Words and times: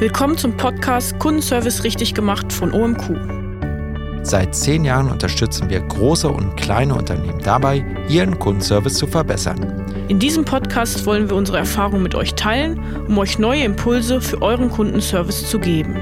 Willkommen 0.00 0.38
zum 0.38 0.56
Podcast 0.56 1.18
Kundenservice 1.18 1.84
richtig 1.84 2.14
gemacht 2.14 2.50
von 2.54 2.72
OMQ. 2.72 4.24
Seit 4.24 4.54
zehn 4.54 4.86
Jahren 4.86 5.10
unterstützen 5.10 5.68
wir 5.68 5.80
große 5.80 6.26
und 6.26 6.56
kleine 6.56 6.94
Unternehmen 6.94 7.38
dabei, 7.40 7.84
ihren 8.08 8.38
Kundenservice 8.38 8.94
zu 8.94 9.06
verbessern. 9.06 9.84
In 10.08 10.18
diesem 10.18 10.46
Podcast 10.46 11.04
wollen 11.04 11.28
wir 11.28 11.36
unsere 11.36 11.58
Erfahrungen 11.58 12.02
mit 12.02 12.14
euch 12.14 12.34
teilen, 12.34 12.80
um 13.08 13.18
euch 13.18 13.38
neue 13.38 13.62
Impulse 13.62 14.22
für 14.22 14.40
euren 14.40 14.70
Kundenservice 14.70 15.50
zu 15.50 15.58
geben. 15.58 15.94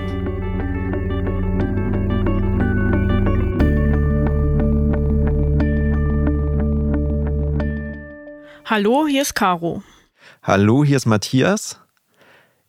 Hallo, 8.64 9.08
hier 9.08 9.22
ist 9.22 9.34
Caro. 9.34 9.82
Hallo, 10.44 10.84
hier 10.84 10.98
ist 10.98 11.06
Matthias. 11.06 11.80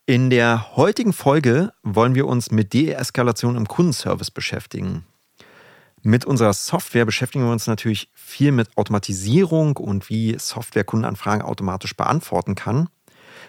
In 0.09 0.31
der 0.31 0.75
heutigen 0.75 1.13
Folge 1.13 1.71
wollen 1.83 2.15
wir 2.15 2.25
uns 2.25 2.49
mit 2.49 2.73
Deeskalation 2.73 3.55
im 3.55 3.67
Kundenservice 3.67 4.31
beschäftigen. 4.31 5.05
Mit 6.01 6.25
unserer 6.25 6.53
Software 6.53 7.05
beschäftigen 7.05 7.45
wir 7.45 7.51
uns 7.51 7.67
natürlich 7.67 8.09
viel 8.15 8.51
mit 8.51 8.75
Automatisierung 8.75 9.77
und 9.77 10.09
wie 10.09 10.35
Software 10.39 10.83
Kundenanfragen 10.83 11.43
automatisch 11.43 11.95
beantworten 11.95 12.55
kann. 12.55 12.89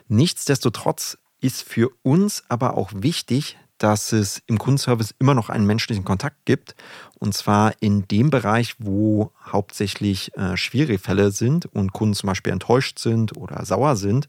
Nichtsdestotrotz 0.09 1.17
ist 1.41 1.63
für 1.63 1.89
uns 2.03 2.45
aber 2.51 2.77
auch 2.77 2.91
wichtig, 2.95 3.57
dass 3.79 4.13
es 4.13 4.43
im 4.47 4.59
Kundenservice 4.59 5.15
immer 5.19 5.33
noch 5.33 5.49
einen 5.49 5.65
menschlichen 5.65 6.05
Kontakt 6.05 6.45
gibt. 6.45 6.75
Und 7.19 7.33
zwar 7.33 7.73
in 7.81 8.07
dem 8.07 8.29
Bereich, 8.29 8.75
wo 8.79 9.33
hauptsächlich 9.51 10.37
äh, 10.37 10.59
schwierige 10.59 10.99
Fälle 10.99 11.31
sind 11.31 11.65
und 11.75 11.95
Kunden 11.95 12.13
zum 12.13 12.27
Beispiel 12.27 12.53
enttäuscht 12.53 12.99
sind 12.99 13.35
oder 13.39 13.65
sauer 13.65 13.97
sind. 13.97 14.29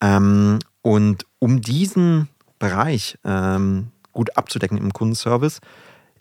Ähm, 0.00 0.58
und 0.86 1.26
um 1.40 1.62
diesen 1.62 2.28
Bereich 2.60 3.18
ähm, 3.24 3.88
gut 4.12 4.36
abzudecken 4.36 4.78
im 4.78 4.92
Kundenservice, 4.92 5.60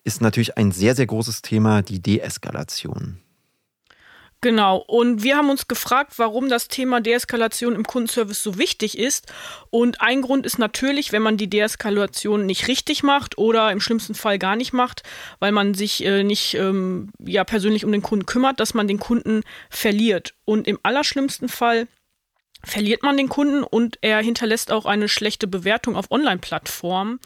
ist 0.04 0.22
natürlich 0.22 0.58
ein 0.58 0.72
sehr, 0.72 0.96
sehr 0.96 1.06
großes 1.06 1.44
Thema 1.44 1.84
die 1.84 2.02
Deeskalation. 2.02 3.20
Genau. 4.42 4.78
Und 4.78 5.22
wir 5.22 5.38
haben 5.38 5.52
uns 5.52 5.68
gefragt, 5.68 6.14
warum 6.18 6.50
das 6.50 6.68
Thema 6.68 7.00
Deeskalation 7.00 7.76
im 7.76 7.84
Kundenservice 7.84 8.42
so 8.42 8.58
wichtig 8.58 8.98
ist. 8.98 9.32
Und 9.70 10.02
ein 10.02 10.24
Grund 10.24 10.48
ist 10.48 10.58
natürlich, 10.58 11.12
wenn 11.12 11.22
man 11.22 11.38
die 11.38 11.48
Deeskalation 11.48 12.48
nicht 12.48 12.68
richtig 12.68 13.04
macht 13.04 13.38
oder 13.38 13.72
im 13.72 13.80
schlimmsten 13.80 14.16
Fall 14.16 14.40
gar 14.40 14.56
nicht 14.56 14.74
macht, 14.74 15.04
weil 15.38 15.52
man 15.52 15.76
sich 15.76 16.04
äh, 16.04 16.24
nicht 16.24 16.56
ähm, 16.56 17.12
ja, 17.20 17.44
persönlich 17.44 17.86
um 17.86 17.92
den 17.92 18.02
Kunden 18.02 18.26
kümmert, 18.26 18.60
dass 18.60 18.74
man 18.74 18.88
den 18.88 19.00
Kunden 19.00 19.44
verliert. 19.70 20.34
Und 20.44 20.68
im 20.68 20.80
allerschlimmsten 20.82 21.50
Fall 21.50 21.88
verliert 22.66 23.04
man 23.04 23.18
den 23.18 23.30
Kunden 23.30 23.64
und 23.64 23.98
er 24.02 24.22
hinterlässt 24.22 24.72
auch 24.72 24.86
eine 24.86 25.08
schlechte 25.08 25.48
Bewertung 25.48 25.96
auf 25.96 26.12
Online-Plattformen. 26.12 27.20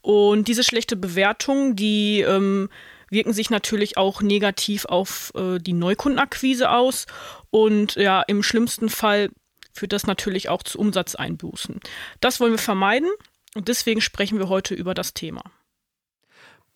Und 0.00 0.48
diese 0.48 0.64
schlechte 0.64 0.96
Bewertung, 0.96 1.76
die 1.76 2.20
ähm, 2.20 2.68
wirken 3.10 3.32
sich 3.32 3.50
natürlich 3.50 3.96
auch 3.96 4.22
negativ 4.22 4.84
auf 4.84 5.32
äh, 5.34 5.58
die 5.58 5.72
Neukundenakquise 5.72 6.70
aus. 6.70 7.06
Und 7.50 7.96
ja, 7.96 8.22
im 8.22 8.42
schlimmsten 8.42 8.88
Fall 8.88 9.30
führt 9.72 9.92
das 9.92 10.06
natürlich 10.06 10.48
auch 10.48 10.62
zu 10.62 10.78
Umsatzeinbußen. 10.78 11.80
Das 12.20 12.40
wollen 12.40 12.52
wir 12.52 12.58
vermeiden 12.58 13.10
und 13.54 13.68
deswegen 13.68 14.00
sprechen 14.00 14.38
wir 14.38 14.48
heute 14.48 14.74
über 14.74 14.94
das 14.94 15.14
Thema. 15.14 15.42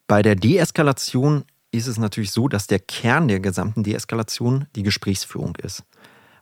Bei 0.07 0.23
der 0.23 0.35
Deeskalation 0.35 1.45
ist 1.71 1.87
es 1.87 1.99
natürlich 1.99 2.33
so, 2.33 2.49
dass 2.49 2.67
der 2.67 2.79
Kern 2.79 3.29
der 3.29 3.41
gesamten 3.41 3.85
Deeskalation 3.85 4.67
die 4.75 4.83
Gesprächsführung 4.83 5.57
ist. 5.57 5.85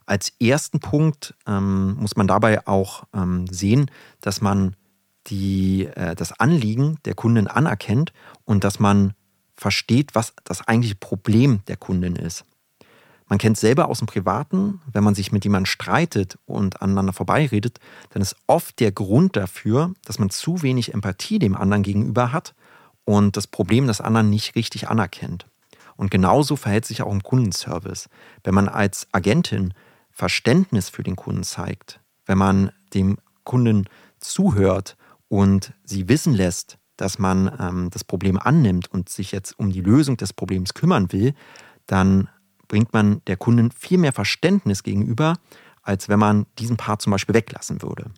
Als 0.07 0.33
ersten 0.39 0.79
Punkt 0.79 1.35
ähm, 1.45 1.95
muss 1.99 2.15
man 2.15 2.27
dabei 2.27 2.65
auch 2.65 3.03
ähm, 3.13 3.45
sehen, 3.47 3.91
dass 4.21 4.41
man 4.41 4.75
die, 5.27 5.85
äh, 5.95 6.15
das 6.15 6.39
Anliegen 6.39 6.97
der 7.03 7.13
Kundin 7.13 7.47
anerkennt 7.47 8.13
und 8.45 8.63
dass 8.63 8.79
man 8.79 9.13
versteht, 9.57 10.15
was 10.15 10.33
das 10.45 10.65
eigentliche 10.65 10.95
Problem 10.95 11.59
der 11.67 11.75
Kundin 11.75 12.15
ist. 12.15 12.45
Man 13.27 13.37
kennt 13.37 13.57
selber 13.57 13.89
aus 13.89 13.97
dem 13.99 14.07
Privaten, 14.07 14.79
wenn 14.93 15.03
man 15.03 15.13
sich 15.13 15.33
mit 15.33 15.43
jemandem 15.43 15.65
streitet 15.65 16.39
und 16.45 16.81
aneinander 16.81 17.11
vorbeiredet, 17.11 17.81
dann 18.11 18.21
ist 18.21 18.37
oft 18.47 18.79
der 18.79 18.93
Grund 18.93 19.35
dafür, 19.35 19.93
dass 20.05 20.19
man 20.19 20.29
zu 20.29 20.61
wenig 20.61 20.93
Empathie 20.93 21.37
dem 21.37 21.57
anderen 21.57 21.83
gegenüber 21.83 22.31
hat 22.31 22.55
und 23.03 23.35
das 23.35 23.47
Problem 23.47 23.87
des 23.87 23.99
anderen 23.99 24.29
nicht 24.29 24.55
richtig 24.55 24.87
anerkennt. 24.87 25.47
Und 25.97 26.11
genauso 26.11 26.55
verhält 26.55 26.85
sich 26.85 27.01
auch 27.01 27.11
im 27.11 27.23
Kundenservice. 27.23 28.07
Wenn 28.45 28.53
man 28.53 28.69
als 28.69 29.07
Agentin 29.11 29.73
Verständnis 30.17 30.89
für 30.89 31.03
den 31.03 31.15
Kunden 31.15 31.43
zeigt, 31.43 31.99
wenn 32.25 32.39
man 32.39 32.71
dem 32.95 33.19
Kunden 33.43 33.85
zuhört 34.19 34.97
und 35.27 35.73
sie 35.83 36.09
wissen 36.09 36.33
lässt, 36.33 36.79
dass 36.95 37.19
man 37.19 37.55
ähm, 37.59 37.89
das 37.91 38.03
Problem 38.03 38.39
annimmt 38.39 38.91
und 38.91 39.09
sich 39.09 39.31
jetzt 39.31 39.59
um 39.59 39.71
die 39.71 39.81
Lösung 39.81 40.17
des 40.17 40.33
Problems 40.33 40.73
kümmern 40.73 41.11
will, 41.11 41.35
dann 41.85 42.29
bringt 42.67 42.93
man 42.93 43.21
der 43.27 43.37
Kundin 43.37 43.69
viel 43.69 43.99
mehr 43.99 44.11
Verständnis 44.11 44.81
gegenüber, 44.81 45.35
als 45.83 46.09
wenn 46.09 46.17
man 46.17 46.47
diesen 46.57 46.77
Part 46.77 47.03
zum 47.03 47.11
Beispiel 47.11 47.35
weglassen 47.35 47.83
würde. 47.83 48.09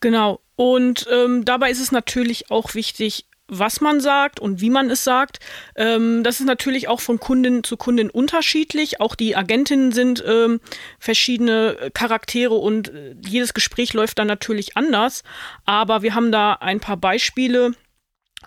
Genau. 0.00 0.40
Und 0.56 1.06
ähm, 1.12 1.44
dabei 1.44 1.70
ist 1.70 1.82
es 1.82 1.92
natürlich 1.92 2.50
auch 2.50 2.74
wichtig, 2.74 3.26
was 3.48 3.80
man 3.80 4.00
sagt 4.00 4.40
und 4.40 4.60
wie 4.60 4.70
man 4.70 4.90
es 4.90 5.04
sagt. 5.04 5.38
Ähm, 5.76 6.22
das 6.24 6.40
ist 6.40 6.46
natürlich 6.46 6.88
auch 6.88 7.00
von 7.00 7.20
Kundin 7.20 7.62
zu 7.62 7.76
Kundin 7.76 8.10
unterschiedlich. 8.10 9.00
Auch 9.00 9.14
die 9.14 9.36
Agentinnen 9.36 9.92
sind 9.92 10.24
ähm, 10.26 10.60
verschiedene 10.98 11.90
Charaktere 11.92 12.54
und 12.54 12.88
äh, 12.88 13.14
jedes 13.26 13.54
Gespräch 13.54 13.92
läuft 13.92 14.18
dann 14.18 14.26
natürlich 14.26 14.76
anders. 14.76 15.22
Aber 15.64 16.02
wir 16.02 16.14
haben 16.14 16.32
da 16.32 16.54
ein 16.54 16.80
paar 16.80 16.96
Beispiele 16.96 17.72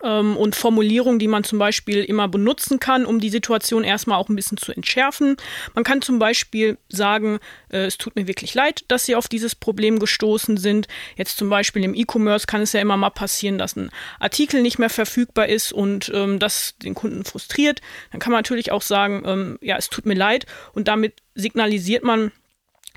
ähm, 0.04 0.38
und 0.38 0.56
Formulierungen, 0.56 1.20
die 1.20 1.28
man 1.28 1.44
zum 1.44 1.60
Beispiel 1.60 2.04
immer 2.04 2.28
benutzen 2.28 2.80
kann, 2.80 3.06
um 3.06 3.20
die 3.20 3.30
Situation 3.30 3.84
erstmal 3.84 4.18
auch 4.18 4.30
ein 4.30 4.36
bisschen 4.36 4.58
zu 4.58 4.72
entschärfen. 4.72 5.38
Man 5.74 5.84
kann 5.84 6.02
zum 6.02 6.20
Beispiel 6.20 6.78
sagen, 6.90 7.40
äh, 7.70 7.86
es 7.86 7.98
tut 7.98 8.16
mir 8.16 8.28
wirklich 8.28 8.54
leid, 8.54 8.86
dass 8.88 9.06
Sie 9.06 9.16
auf 9.16 9.28
dieses 9.28 9.56
Problem 9.56 10.00
gestoßen 10.00 10.58
sind. 10.58 10.88
Jetzt 11.16 11.38
zum 11.38 11.50
Beispiel 11.50 11.84
im 11.84 11.96
E-Commerce 11.96 12.48
kann 12.48 12.62
es 12.62 12.74
ja 12.74 12.82
immer 12.82 12.98
mal 12.98 13.10
passieren, 13.10 13.58
dass 13.58 13.76
ein 13.76 13.90
Artikel 14.20 14.62
nicht 14.62 14.80
mehr 14.80 14.90
verfügbar 14.90 15.48
ist 15.48 15.74
und 15.74 16.12
ähm, 16.14 16.40
das 16.40 16.76
den 16.78 16.96
Kunden 16.96 17.26
frustriert. 17.26 17.82
Dann 18.12 18.20
kann 18.20 18.32
man 18.32 18.40
natürlich 18.40 18.72
auch 18.72 18.82
sagen, 18.82 19.24
ähm, 19.26 19.58
ja, 19.62 19.78
es 19.78 19.90
tut 19.90 20.06
mir 20.06 20.16
leid 20.16 20.46
und 20.74 20.88
damit 20.88 21.16
signalisiert 21.36 22.04
man, 22.04 22.32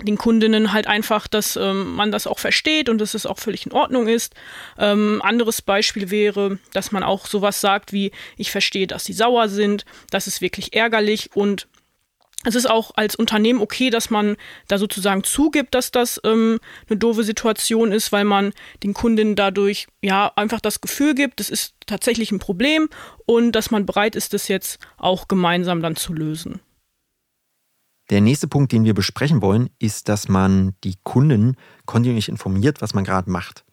den 0.02 0.18
Kundinnen 0.18 0.72
halt 0.72 0.86
einfach, 0.86 1.26
dass 1.26 1.56
ähm, 1.56 1.94
man 1.94 2.12
das 2.12 2.26
auch 2.26 2.38
versteht 2.38 2.88
und 2.88 2.98
dass 2.98 3.14
es 3.14 3.26
auch 3.26 3.38
völlig 3.38 3.66
in 3.66 3.72
Ordnung 3.72 4.08
ist. 4.08 4.34
Ähm, 4.78 5.20
anderes 5.22 5.62
Beispiel 5.62 6.10
wäre, 6.10 6.58
dass 6.72 6.92
man 6.92 7.02
auch 7.02 7.26
sowas 7.26 7.60
sagt 7.60 7.92
wie, 7.92 8.12
ich 8.36 8.50
verstehe, 8.50 8.86
dass 8.86 9.04
sie 9.04 9.12
sauer 9.12 9.48
sind, 9.48 9.84
das 10.10 10.26
ist 10.26 10.40
wirklich 10.40 10.74
ärgerlich 10.74 11.30
und 11.34 11.68
es 12.44 12.54
ist 12.54 12.70
auch 12.70 12.92
als 12.96 13.16
Unternehmen 13.16 13.60
okay, 13.60 13.90
dass 13.90 14.08
man 14.08 14.36
da 14.66 14.78
sozusagen 14.78 15.24
zugibt, 15.24 15.74
dass 15.74 15.90
das 15.90 16.18
ähm, 16.24 16.58
eine 16.88 16.98
doofe 16.98 17.22
Situation 17.22 17.92
ist, 17.92 18.12
weil 18.12 18.24
man 18.24 18.54
den 18.82 18.94
Kundinnen 18.94 19.36
dadurch 19.36 19.88
ja 20.00 20.32
einfach 20.36 20.60
das 20.60 20.80
Gefühl 20.80 21.14
gibt, 21.14 21.40
es 21.40 21.50
ist 21.50 21.74
tatsächlich 21.86 22.32
ein 22.32 22.38
Problem 22.38 22.88
und 23.26 23.52
dass 23.52 23.70
man 23.70 23.84
bereit 23.84 24.16
ist, 24.16 24.32
das 24.32 24.48
jetzt 24.48 24.78
auch 24.96 25.28
gemeinsam 25.28 25.82
dann 25.82 25.96
zu 25.96 26.14
lösen. 26.14 26.60
Der 28.10 28.20
nächste 28.20 28.48
Punkt, 28.48 28.72
den 28.72 28.84
wir 28.84 28.94
besprechen 28.94 29.40
wollen, 29.40 29.70
ist, 29.78 30.08
dass 30.08 30.28
man 30.28 30.74
die 30.82 30.96
Kunden 31.04 31.56
kontinuierlich 31.86 32.28
informiert, 32.28 32.82
was 32.82 32.92
man 32.92 33.04
gerade 33.04 33.30
macht. 33.30 33.64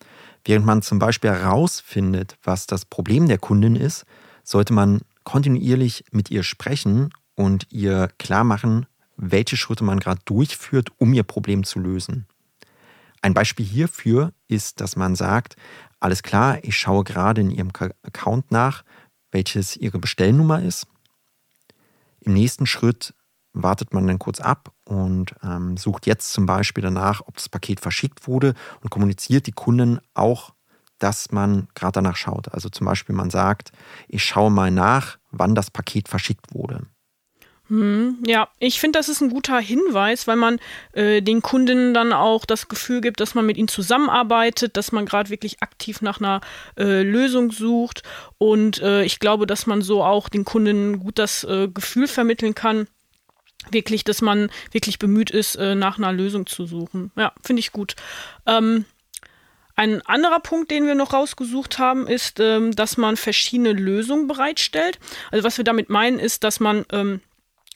Während 0.45 0.63
man 0.63 0.83
zum 0.83 0.99
Beispiel 0.99 1.31
herausfindet, 1.31 2.37
was 2.43 2.67
das 2.67 2.85
Problem 2.85 3.27
der 3.27 3.39
Kundin 3.39 3.75
ist, 3.75 4.05
sollte 4.43 4.73
man 4.73 5.01
kontinuierlich 5.23 6.05
mit 6.11 6.29
ihr 6.29 6.43
sprechen 6.43 7.09
und 7.35 7.65
ihr 7.71 8.09
klar 8.19 8.43
machen, 8.43 8.85
welche 9.17 9.57
Schritte 9.57 9.83
man 9.83 9.99
gerade 9.99 10.21
durchführt, 10.25 10.89
um 10.97 11.13
ihr 11.13 11.23
Problem 11.23 11.63
zu 11.63 11.79
lösen. 11.79 12.27
Ein 13.23 13.33
Beispiel 13.33 13.65
hierfür 13.65 14.33
ist, 14.47 14.79
dass 14.79 14.95
man 14.95 15.15
sagt, 15.15 15.55
alles 15.99 16.21
klar, 16.21 16.63
ich 16.63 16.77
schaue 16.77 17.03
gerade 17.03 17.41
in 17.41 17.49
Ihrem 17.49 17.71
Account 18.03 18.51
nach, 18.51 18.83
welches 19.31 19.75
Ihre 19.75 19.97
Bestellnummer 19.97 20.61
ist. 20.61 20.85
Im 22.21 22.33
nächsten 22.33 22.67
Schritt 22.67 23.15
wartet 23.63 23.93
man 23.93 24.07
dann 24.07 24.19
kurz 24.19 24.39
ab 24.39 24.71
und 24.85 25.35
ähm, 25.43 25.77
sucht 25.77 26.05
jetzt 26.05 26.33
zum 26.33 26.45
Beispiel 26.45 26.83
danach, 26.83 27.21
ob 27.25 27.35
das 27.35 27.49
Paket 27.49 27.79
verschickt 27.79 28.27
wurde 28.27 28.53
und 28.81 28.89
kommuniziert 28.89 29.47
die 29.47 29.51
Kunden 29.51 29.99
auch, 30.13 30.53
dass 30.99 31.31
man 31.31 31.67
gerade 31.75 31.93
danach 31.93 32.15
schaut. 32.15 32.51
Also 32.53 32.69
zum 32.69 32.85
Beispiel 32.85 33.15
man 33.15 33.29
sagt, 33.29 33.71
ich 34.07 34.23
schaue 34.23 34.51
mal 34.51 34.71
nach, 34.71 35.17
wann 35.31 35.55
das 35.55 35.71
Paket 35.71 36.07
verschickt 36.07 36.53
wurde. 36.53 36.87
Hm, 37.69 38.19
ja, 38.25 38.47
ich 38.59 38.79
finde, 38.79 38.97
das 38.97 39.09
ist 39.09 39.19
ein 39.19 39.29
guter 39.29 39.59
Hinweis, 39.59 40.25
weil 40.25 40.37
man 40.37 40.57
äh, 40.93 41.21
den 41.21 41.41
Kundinnen 41.41 41.93
dann 41.93 42.13
auch 42.13 42.45
das 42.45 42.69
Gefühl 42.69 43.01
gibt, 43.01 43.19
dass 43.19 43.35
man 43.35 43.45
mit 43.45 43.57
ihnen 43.57 43.67
zusammenarbeitet, 43.67 44.77
dass 44.77 44.93
man 44.93 45.05
gerade 45.05 45.29
wirklich 45.29 45.61
aktiv 45.61 46.01
nach 46.01 46.19
einer 46.19 46.39
äh, 46.77 47.01
Lösung 47.03 47.51
sucht. 47.51 48.03
Und 48.37 48.81
äh, 48.81 49.03
ich 49.03 49.19
glaube, 49.19 49.47
dass 49.47 49.67
man 49.67 49.81
so 49.81 50.01
auch 50.01 50.29
den 50.29 50.45
Kundinnen 50.45 50.99
gut 50.99 51.19
das 51.19 51.43
äh, 51.43 51.67
Gefühl 51.67 52.07
vermitteln 52.07 52.55
kann, 52.55 52.87
wirklich, 53.71 54.03
dass 54.03 54.21
man 54.21 54.49
wirklich 54.71 54.99
bemüht 54.99 55.31
ist, 55.31 55.55
äh, 55.55 55.75
nach 55.75 55.97
einer 55.97 56.11
Lösung 56.11 56.45
zu 56.45 56.65
suchen. 56.65 57.11
Ja, 57.15 57.33
finde 57.43 57.59
ich 57.59 57.71
gut. 57.71 57.95
Ähm, 58.45 58.85
Ein 59.75 60.01
anderer 60.07 60.39
Punkt, 60.39 60.71
den 60.71 60.87
wir 60.87 60.95
noch 60.95 61.13
rausgesucht 61.13 61.77
haben, 61.77 62.07
ist, 62.07 62.39
ähm, 62.39 62.75
dass 62.75 62.97
man 62.97 63.15
verschiedene 63.15 63.73
Lösungen 63.73 64.27
bereitstellt. 64.27 64.97
Also 65.31 65.43
was 65.43 65.57
wir 65.57 65.65
damit 65.65 65.89
meinen, 65.89 66.17
ist, 66.17 66.43
dass 66.43 66.59
man 66.59 66.83
ähm, 66.91 67.21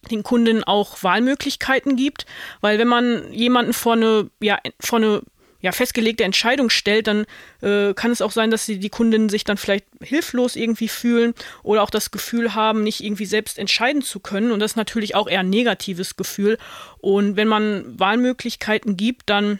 den 0.09 0.23
Kunden 0.23 0.63
auch 0.63 1.03
Wahlmöglichkeiten 1.03 1.95
gibt, 1.95 2.25
weil 2.59 2.79
wenn 2.79 2.87
man 2.87 3.31
jemanden 3.31 3.71
vor 3.71 3.93
eine, 3.93 4.31
ja, 4.39 4.57
vor 4.79 4.97
eine 4.97 5.21
ja, 5.61 5.71
festgelegte 5.71 6.23
Entscheidung 6.23 6.69
stellt, 6.69 7.07
dann 7.07 7.25
äh, 7.61 7.93
kann 7.93 8.11
es 8.11 8.21
auch 8.21 8.31
sein, 8.31 8.51
dass 8.51 8.65
die, 8.65 8.79
die 8.79 8.89
Kunden 8.89 9.29
sich 9.29 9.43
dann 9.43 9.57
vielleicht 9.57 9.85
hilflos 10.01 10.55
irgendwie 10.55 10.87
fühlen 10.87 11.33
oder 11.63 11.83
auch 11.83 11.89
das 11.89 12.11
Gefühl 12.11 12.55
haben, 12.55 12.83
nicht 12.83 13.03
irgendwie 13.03 13.25
selbst 13.25 13.57
entscheiden 13.57 14.01
zu 14.01 14.19
können. 14.19 14.51
Und 14.51 14.59
das 14.59 14.71
ist 14.71 14.77
natürlich 14.77 15.15
auch 15.15 15.29
eher 15.29 15.41
ein 15.41 15.49
negatives 15.49 16.17
Gefühl. 16.17 16.57
Und 16.99 17.35
wenn 17.35 17.47
man 17.47 17.99
Wahlmöglichkeiten 17.99 18.97
gibt, 18.97 19.29
dann 19.29 19.59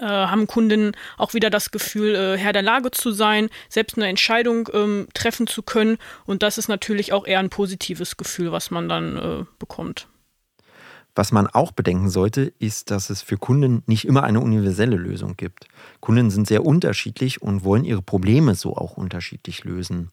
äh, 0.00 0.04
haben 0.04 0.46
Kunden 0.46 0.92
auch 1.16 1.34
wieder 1.34 1.50
das 1.50 1.70
Gefühl, 1.70 2.14
äh, 2.14 2.38
Herr 2.38 2.52
der 2.52 2.62
Lage 2.62 2.90
zu 2.90 3.12
sein, 3.12 3.48
selbst 3.68 3.96
eine 3.96 4.08
Entscheidung 4.08 4.68
ähm, 4.72 5.08
treffen 5.14 5.46
zu 5.46 5.62
können. 5.62 5.98
Und 6.26 6.42
das 6.42 6.58
ist 6.58 6.68
natürlich 6.68 7.12
auch 7.12 7.26
eher 7.26 7.38
ein 7.38 7.50
positives 7.50 8.16
Gefühl, 8.16 8.52
was 8.52 8.70
man 8.70 8.88
dann 8.88 9.16
äh, 9.16 9.44
bekommt. 9.58 10.06
Was 11.14 11.30
man 11.30 11.46
auch 11.46 11.70
bedenken 11.70 12.10
sollte, 12.10 12.52
ist, 12.58 12.90
dass 12.90 13.08
es 13.08 13.22
für 13.22 13.36
Kunden 13.36 13.82
nicht 13.86 14.04
immer 14.04 14.24
eine 14.24 14.40
universelle 14.40 14.96
Lösung 14.96 15.36
gibt. 15.36 15.68
Kunden 16.00 16.30
sind 16.30 16.48
sehr 16.48 16.64
unterschiedlich 16.64 17.40
und 17.40 17.64
wollen 17.64 17.84
ihre 17.84 18.02
Probleme 18.02 18.54
so 18.56 18.76
auch 18.76 18.96
unterschiedlich 18.96 19.64
lösen. 19.64 20.10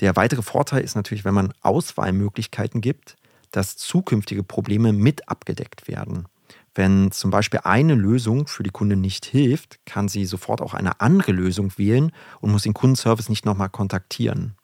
Der 0.00 0.14
weitere 0.14 0.42
Vorteil 0.42 0.82
ist 0.82 0.94
natürlich, 0.94 1.24
wenn 1.24 1.34
man 1.34 1.52
Auswahlmöglichkeiten 1.62 2.80
gibt, 2.80 3.16
dass 3.50 3.76
zukünftige 3.76 4.42
Probleme 4.42 4.92
mit 4.92 5.28
abgedeckt 5.28 5.88
werden. 5.88 6.26
Wenn 6.74 7.12
zum 7.12 7.30
Beispiel 7.30 7.60
eine 7.64 7.94
Lösung 7.94 8.46
für 8.46 8.62
die 8.62 8.70
Kunden 8.70 9.00
nicht 9.00 9.26
hilft, 9.26 9.78
kann 9.84 10.08
sie 10.08 10.24
sofort 10.24 10.62
auch 10.62 10.74
eine 10.74 11.00
andere 11.00 11.32
Lösung 11.32 11.72
wählen 11.76 12.12
und 12.40 12.50
muss 12.50 12.62
den 12.62 12.72
Kundenservice 12.72 13.28
nicht 13.28 13.44
nochmal 13.44 13.68
kontaktieren. 13.68 14.54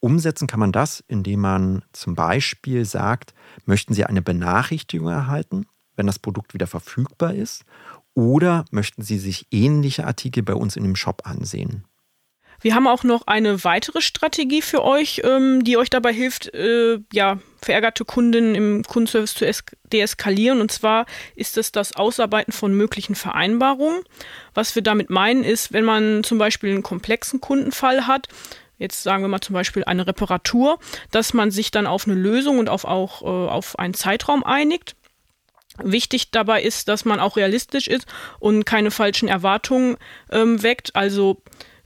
Umsetzen 0.00 0.46
kann 0.46 0.60
man 0.60 0.72
das, 0.72 1.02
indem 1.08 1.40
man 1.40 1.84
zum 1.92 2.14
Beispiel 2.14 2.84
sagt, 2.84 3.34
möchten 3.64 3.94
Sie 3.94 4.04
eine 4.04 4.22
Benachrichtigung 4.22 5.08
erhalten, 5.08 5.66
wenn 5.96 6.06
das 6.06 6.18
Produkt 6.18 6.54
wieder 6.54 6.66
verfügbar 6.66 7.34
ist, 7.34 7.64
oder 8.14 8.64
möchten 8.70 9.02
Sie 9.02 9.18
sich 9.18 9.46
ähnliche 9.50 10.06
Artikel 10.06 10.42
bei 10.42 10.54
uns 10.54 10.76
in 10.76 10.84
dem 10.84 10.96
Shop 10.96 11.22
ansehen. 11.24 11.84
Wir 12.60 12.74
haben 12.74 12.88
auch 12.88 13.04
noch 13.04 13.26
eine 13.26 13.62
weitere 13.62 14.00
Strategie 14.00 14.62
für 14.62 14.82
euch, 14.82 15.22
ähm, 15.24 15.62
die 15.62 15.76
euch 15.76 15.90
dabei 15.90 16.12
hilft, 16.12 16.52
äh, 16.54 16.98
ja, 17.12 17.38
verärgerte 17.62 18.04
Kunden 18.04 18.54
im 18.56 18.82
Kundenservice 18.82 19.34
zu 19.34 19.48
deeskalieren. 19.92 20.60
Und 20.60 20.72
zwar 20.72 21.06
ist 21.36 21.56
es 21.56 21.70
das 21.70 21.94
Ausarbeiten 21.94 22.52
von 22.52 22.74
möglichen 22.74 23.14
Vereinbarungen. 23.14 24.02
Was 24.54 24.74
wir 24.74 24.82
damit 24.82 25.08
meinen, 25.08 25.44
ist, 25.44 25.72
wenn 25.72 25.84
man 25.84 26.24
zum 26.24 26.38
Beispiel 26.38 26.70
einen 26.70 26.82
komplexen 26.82 27.40
Kundenfall 27.40 28.08
hat, 28.08 28.26
jetzt 28.78 29.02
sagen 29.02 29.22
wir 29.22 29.28
mal 29.28 29.40
zum 29.40 29.54
Beispiel 29.54 29.84
eine 29.84 30.06
Reparatur, 30.06 30.78
dass 31.10 31.34
man 31.34 31.50
sich 31.50 31.70
dann 31.70 31.86
auf 31.86 32.06
eine 32.06 32.14
Lösung 32.14 32.58
und 32.58 32.68
auf 32.68 32.84
auch 32.84 33.22
äh, 33.22 33.26
auf 33.26 33.78
einen 33.78 33.94
Zeitraum 33.94 34.44
einigt. 34.44 34.96
Wichtig 35.82 36.30
dabei 36.32 36.62
ist, 36.62 36.88
dass 36.88 37.04
man 37.04 37.20
auch 37.20 37.36
realistisch 37.36 37.86
ist 37.86 38.06
und 38.40 38.64
keine 38.64 38.90
falschen 38.90 39.28
Erwartungen 39.28 39.96
ähm, 40.30 40.62
weckt. 40.62 40.96
Also 40.96 41.42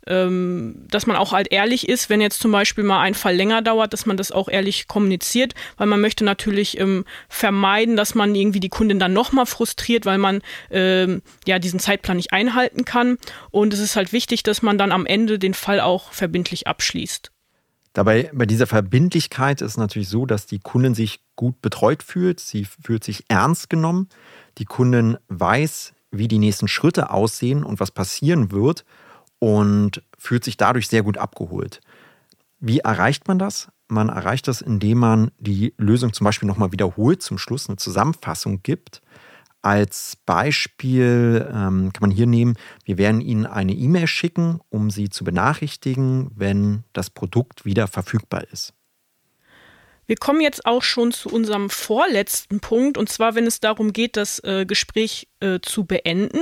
ähm, 0.06 0.84
dass 0.88 1.06
man 1.06 1.16
auch 1.16 1.32
halt 1.32 1.52
ehrlich 1.52 1.88
ist, 1.88 2.10
wenn 2.10 2.20
jetzt 2.20 2.40
zum 2.40 2.52
Beispiel 2.52 2.84
mal 2.84 3.00
ein 3.00 3.14
Fall 3.14 3.36
länger 3.36 3.62
dauert, 3.62 3.92
dass 3.92 4.06
man 4.06 4.16
das 4.16 4.32
auch 4.32 4.48
ehrlich 4.48 4.88
kommuniziert, 4.88 5.54
weil 5.76 5.86
man 5.86 6.00
möchte 6.00 6.24
natürlich 6.24 6.78
ähm, 6.80 7.04
vermeiden, 7.28 7.96
dass 7.96 8.14
man 8.14 8.34
irgendwie 8.34 8.60
die 8.60 8.68
Kundin 8.68 8.98
dann 8.98 9.12
nochmal 9.12 9.46
frustriert, 9.46 10.04
weil 10.04 10.18
man 10.18 10.42
ähm, 10.70 11.22
ja 11.46 11.58
diesen 11.58 11.78
Zeitplan 11.80 12.16
nicht 12.16 12.32
einhalten 12.32 12.84
kann. 12.84 13.18
Und 13.50 13.72
es 13.72 13.80
ist 13.80 13.96
halt 13.96 14.12
wichtig, 14.12 14.42
dass 14.42 14.62
man 14.62 14.78
dann 14.78 14.92
am 14.92 15.06
Ende 15.06 15.38
den 15.38 15.54
Fall 15.54 15.80
auch 15.80 16.12
verbindlich 16.12 16.66
abschließt. 16.66 17.30
Dabei 17.92 18.30
bei 18.32 18.46
dieser 18.46 18.66
Verbindlichkeit 18.66 19.60
ist 19.60 19.72
es 19.72 19.76
natürlich 19.76 20.08
so, 20.08 20.24
dass 20.24 20.46
die 20.46 20.60
Kundin 20.60 20.94
sich 20.94 21.20
gut 21.36 21.60
betreut 21.60 22.02
fühlt, 22.02 22.40
sie 22.40 22.64
fühlt 22.64 23.04
sich 23.04 23.24
ernst 23.28 23.68
genommen, 23.68 24.08
die 24.58 24.64
Kundin 24.64 25.18
weiß, 25.28 25.92
wie 26.10 26.26
die 26.26 26.38
nächsten 26.38 26.68
Schritte 26.68 27.10
aussehen 27.10 27.64
und 27.64 27.80
was 27.80 27.90
passieren 27.90 28.50
wird 28.50 28.84
und 29.42 30.04
fühlt 30.16 30.44
sich 30.44 30.56
dadurch 30.56 30.86
sehr 30.86 31.02
gut 31.02 31.18
abgeholt. 31.18 31.80
Wie 32.60 32.78
erreicht 32.78 33.26
man 33.26 33.40
das? 33.40 33.72
Man 33.88 34.08
erreicht 34.08 34.46
das, 34.46 34.60
indem 34.60 34.98
man 34.98 35.32
die 35.36 35.74
Lösung 35.78 36.12
zum 36.12 36.26
Beispiel 36.26 36.46
nochmal 36.46 36.70
wiederholt, 36.70 37.22
zum 37.22 37.38
Schluss 37.38 37.68
eine 37.68 37.76
Zusammenfassung 37.76 38.62
gibt. 38.62 39.02
Als 39.60 40.16
Beispiel 40.26 41.44
ähm, 41.52 41.92
kann 41.92 42.02
man 42.02 42.10
hier 42.12 42.28
nehmen, 42.28 42.54
wir 42.84 42.98
werden 42.98 43.20
Ihnen 43.20 43.44
eine 43.44 43.72
E-Mail 43.72 44.06
schicken, 44.06 44.60
um 44.68 44.90
Sie 44.90 45.08
zu 45.08 45.24
benachrichtigen, 45.24 46.30
wenn 46.36 46.84
das 46.92 47.10
Produkt 47.10 47.64
wieder 47.64 47.88
verfügbar 47.88 48.44
ist. 48.52 48.74
Wir 50.12 50.18
kommen 50.18 50.42
jetzt 50.42 50.66
auch 50.66 50.82
schon 50.82 51.10
zu 51.10 51.30
unserem 51.30 51.70
vorletzten 51.70 52.60
Punkt, 52.60 52.98
und 52.98 53.08
zwar, 53.08 53.34
wenn 53.34 53.46
es 53.46 53.60
darum 53.60 53.94
geht, 53.94 54.18
das 54.18 54.44
äh, 54.44 54.66
Gespräch 54.66 55.26
äh, 55.40 55.60
zu 55.62 55.86
beenden. 55.86 56.38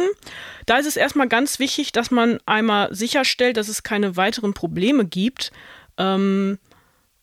Da 0.67 0.78
ist 0.78 0.87
es 0.87 0.96
erstmal 0.96 1.28
ganz 1.28 1.61
wichtig, 1.61 1.93
dass 1.93 2.11
man 2.11 2.40
einmal 2.46 2.93
sicherstellt, 2.93 3.56
dass 3.56 3.69
es 3.69 3.84
keine 3.84 4.17
weiteren 4.17 4.55
Probleme 4.55 5.05
gibt. 5.05 5.52
Ähm, 5.99 6.58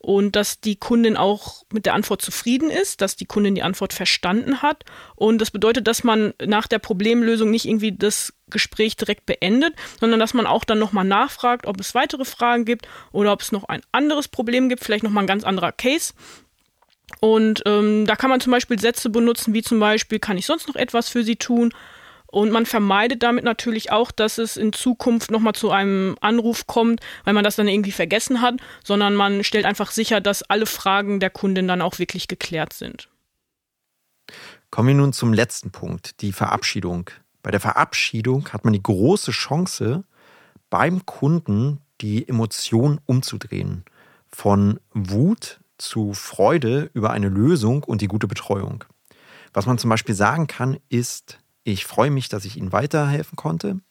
und 0.07 0.37
dass 0.37 0.61
die 0.61 0.77
Kundin 0.77 1.17
auch 1.17 1.65
mit 1.73 1.85
der 1.85 1.93
Antwort 1.93 2.21
zufrieden 2.21 2.69
ist, 2.69 3.01
dass 3.01 3.17
die 3.17 3.25
Kundin 3.25 3.55
die 3.55 3.61
Antwort 3.61 3.91
verstanden 3.91 4.61
hat. 4.61 4.85
Und 5.17 5.39
das 5.39 5.51
bedeutet, 5.51 5.85
dass 5.85 6.05
man 6.05 6.33
nach 6.41 6.67
der 6.67 6.79
Problemlösung 6.79 7.51
nicht 7.51 7.65
irgendwie 7.65 7.91
das 7.91 8.33
Gespräch 8.49 8.95
direkt 8.95 9.25
beendet, 9.25 9.73
sondern 9.99 10.21
dass 10.21 10.33
man 10.33 10.47
auch 10.47 10.63
dann 10.63 10.79
nochmal 10.79 11.03
nachfragt, 11.03 11.67
ob 11.67 11.81
es 11.81 11.93
weitere 11.93 12.23
Fragen 12.23 12.63
gibt 12.63 12.87
oder 13.11 13.33
ob 13.33 13.41
es 13.41 13.51
noch 13.51 13.65
ein 13.65 13.81
anderes 13.91 14.29
Problem 14.29 14.69
gibt, 14.69 14.81
vielleicht 14.81 15.03
nochmal 15.03 15.25
ein 15.25 15.27
ganz 15.27 15.43
anderer 15.43 15.73
Case. 15.73 16.13
Und 17.19 17.63
ähm, 17.65 18.05
da 18.05 18.15
kann 18.15 18.29
man 18.29 18.39
zum 18.39 18.51
Beispiel 18.51 18.79
Sätze 18.79 19.09
benutzen, 19.09 19.53
wie 19.53 19.61
zum 19.61 19.81
Beispiel, 19.81 20.19
kann 20.19 20.37
ich 20.37 20.45
sonst 20.45 20.69
noch 20.69 20.77
etwas 20.77 21.09
für 21.09 21.25
Sie 21.25 21.35
tun? 21.35 21.73
Und 22.27 22.51
man 22.51 22.65
vermeidet 22.65 23.23
damit 23.23 23.43
natürlich 23.43 23.91
auch, 23.91 24.11
dass 24.11 24.37
es 24.37 24.57
in 24.57 24.73
Zukunft 24.73 25.31
nochmal 25.31 25.53
zu 25.53 25.71
einem 25.71 26.17
Anruf 26.21 26.67
kommt, 26.67 26.99
weil 27.23 27.33
man 27.33 27.43
das 27.43 27.55
dann 27.55 27.67
irgendwie 27.67 27.91
vergessen 27.91 28.41
hat, 28.41 28.55
sondern 28.83 29.15
man 29.15 29.43
stellt 29.43 29.65
einfach 29.65 29.91
sicher, 29.91 30.19
dass 30.21 30.43
alle 30.43 30.65
Fragen 30.65 31.19
der 31.19 31.29
Kundin 31.29 31.67
dann 31.67 31.81
auch 31.81 31.99
wirklich 31.99 32.27
geklärt 32.27 32.73
sind. 32.73 33.09
Kommen 34.69 34.89
wir 34.89 34.95
nun 34.95 35.13
zum 35.13 35.33
letzten 35.33 35.71
Punkt, 35.71 36.21
die 36.21 36.33
Verabschiedung. 36.33 37.09
Bei 37.41 37.51
der 37.51 37.61
Verabschiedung 37.61 38.49
hat 38.49 38.65
man 38.65 38.73
die 38.73 38.83
große 38.83 39.31
Chance, 39.31 40.03
beim 40.69 41.05
Kunden 41.05 41.79
die 42.01 42.27
Emotion 42.27 42.99
umzudrehen. 43.05 43.85
Von 44.27 44.81
Wut 44.93 45.61
zu 45.77 46.13
Freude 46.13 46.89
über 46.93 47.11
eine 47.11 47.29
Lösung 47.29 47.83
und 47.83 48.01
die 48.01 48.07
gute 48.07 48.27
Betreuung. 48.27 48.83
Was 49.53 49.65
man 49.65 49.77
zum 49.77 49.89
Beispiel 49.89 50.15
sagen 50.15 50.47
kann, 50.47 50.77
ist, 50.89 51.39
ich 51.67 51.85
freue 51.85 52.11
mich, 52.11 52.29
dass 52.29 52.45
ich 52.45 52.55
Ihnen 52.55 52.71
weiterhelfen 52.71 53.35
konnte. 53.35 53.81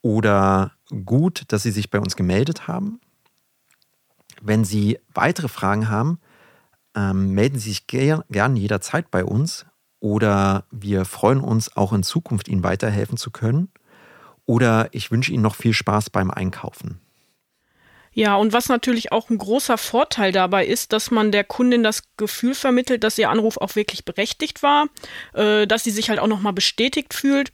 Oder 0.00 0.72
gut, 1.04 1.42
dass 1.48 1.64
Sie 1.64 1.72
sich 1.72 1.90
bei 1.90 1.98
uns 1.98 2.14
gemeldet 2.14 2.68
haben. 2.68 3.00
Wenn 4.40 4.64
Sie 4.64 4.98
weitere 5.12 5.48
Fragen 5.48 5.88
haben, 5.88 6.20
ähm, 6.94 7.32
melden 7.32 7.58
Sie 7.58 7.70
sich 7.70 7.88
ger 7.88 8.24
gern 8.30 8.54
jederzeit 8.54 9.10
bei 9.10 9.24
uns. 9.24 9.66
Oder 9.98 10.66
wir 10.70 11.04
freuen 11.04 11.40
uns 11.40 11.76
auch 11.76 11.92
in 11.92 12.04
Zukunft, 12.04 12.46
Ihnen 12.46 12.62
weiterhelfen 12.62 13.16
zu 13.16 13.32
können. 13.32 13.70
Oder 14.46 14.88
ich 14.94 15.10
wünsche 15.10 15.32
Ihnen 15.32 15.42
noch 15.42 15.56
viel 15.56 15.72
Spaß 15.72 16.10
beim 16.10 16.30
Einkaufen. 16.30 17.00
Ja, 18.18 18.34
und 18.34 18.52
was 18.52 18.68
natürlich 18.68 19.12
auch 19.12 19.30
ein 19.30 19.38
großer 19.38 19.78
Vorteil 19.78 20.32
dabei 20.32 20.66
ist, 20.66 20.92
dass 20.92 21.12
man 21.12 21.30
der 21.30 21.44
Kundin 21.44 21.84
das 21.84 22.02
Gefühl 22.16 22.56
vermittelt, 22.56 23.04
dass 23.04 23.16
ihr 23.16 23.30
Anruf 23.30 23.58
auch 23.58 23.76
wirklich 23.76 24.04
berechtigt 24.04 24.60
war, 24.64 24.88
äh, 25.34 25.68
dass 25.68 25.84
sie 25.84 25.92
sich 25.92 26.10
halt 26.10 26.18
auch 26.18 26.26
nochmal 26.26 26.52
bestätigt 26.52 27.14
fühlt. 27.14 27.52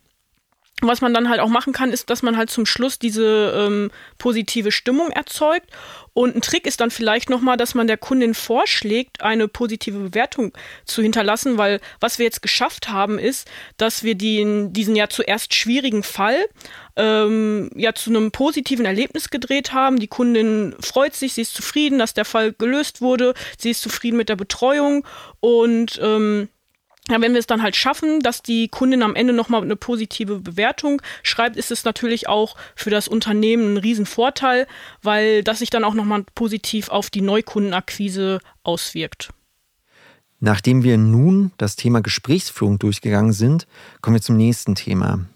Was 0.81 1.01
man 1.01 1.15
dann 1.15 1.29
halt 1.29 1.41
auch 1.41 1.49
machen 1.49 1.73
kann, 1.73 1.93
ist, 1.93 2.11
dass 2.11 2.23
man 2.23 2.37
halt 2.37 2.51
zum 2.51 2.67
Schluss 2.67 2.99
diese 2.99 3.55
ähm, 3.57 3.91
positive 4.19 4.73
Stimmung 4.73 5.11
erzeugt. 5.11 5.71
Und 6.15 6.35
ein 6.35 6.43
Trick 6.43 6.67
ist 6.67 6.81
dann 6.81 6.91
vielleicht 6.91 7.31
nochmal, 7.31 7.57
dass 7.57 7.75
man 7.75 7.87
der 7.87 7.97
Kundin 7.97 8.35
vorschlägt, 8.35 9.23
eine 9.23 9.47
positive 9.47 9.99
Bewertung 9.99 10.53
zu 10.85 11.01
hinterlassen, 11.01 11.59
weil 11.59 11.81
was 12.01 12.19
wir 12.19 12.25
jetzt 12.25 12.43
geschafft 12.43 12.89
haben, 12.89 13.21
ist, 13.21 13.49
dass 13.77 14.03
wir 14.03 14.17
den, 14.17 14.73
diesen 14.73 14.97
ja 14.97 15.09
zuerst 15.09 15.55
schwierigen 15.55 16.03
Fall 16.03 16.45
ähm, 16.97 17.71
ja 17.77 17.95
zu 17.95 18.11
einem 18.11 18.33
positiven 18.33 18.85
Erlebnis 18.85 19.31
gedreht 19.31 19.73
haben. 19.73 20.01
Die 20.01 20.09
Kundin 20.09 20.75
freut 20.81 21.15
sich, 21.15 21.35
sie 21.35 21.43
ist 21.43 21.55
zufrieden, 21.55 22.01
dass 22.01 22.15
der 22.15 22.25
Fall 22.25 22.53
gelöst 22.53 23.01
wurde, 23.01 23.35
sie 23.59 23.71
ist 23.71 23.83
zufrieden 23.83 24.17
mit 24.17 24.29
der 24.29 24.37
Betreuung. 24.37 25.07
Und 25.41 26.01
ähm, 26.03 26.49
ja, 27.09 27.21
wenn 27.21 27.33
wir 27.33 27.39
es 27.39 27.47
dann 27.47 27.63
halt 27.63 27.77
schaffen, 27.77 28.21
dass 28.21 28.41
die 28.41 28.69
Kundin 28.69 29.03
am 29.03 29.15
Ende 29.15 29.35
nochmal 29.35 29.63
eine 29.63 29.77
positive 29.77 30.41
Bewertung 30.41 31.03
schreibt, 31.23 31.57
ist 31.57 31.71
es 31.71 31.85
natürlich 31.85 32.29
auch 32.29 32.57
für 32.75 32.89
das 32.89 33.09
Unternehmen 33.09 33.75
ein 33.75 33.77
Riesenvorteil, 33.77 34.67
weil 35.03 35.45
das 35.45 35.59
sich 35.59 35.69
dann 35.69 35.85
auch 35.85 35.95
nochmal 35.95 36.25
positiv 36.35 36.89
auf 36.89 37.11
die 37.11 37.21
Neukundenakquise 37.21 38.41
auswirkt. 38.63 39.31
Nachdem 40.41 40.83
wir 40.83 40.97
nun 40.97 41.53
das 41.59 41.77
Thema 41.77 42.01
Gesprächsführung 42.01 42.79
durchgegangen 42.79 43.33
sind, 43.33 43.67
kommen 44.01 44.17
wir 44.17 44.23
zum 44.23 44.37
nächsten 44.37 44.75
Thema. 44.75 45.27